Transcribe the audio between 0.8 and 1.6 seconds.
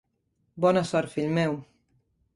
sort, fill meu.